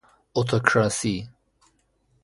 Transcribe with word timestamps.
اتوکراسی 0.35 1.13